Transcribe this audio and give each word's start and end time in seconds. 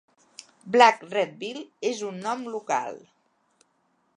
"Black 0.75 1.03
redbill" 1.11 1.59
és 1.91 2.01
un 2.09 2.17
nom 2.29 2.43
local. 2.55 2.99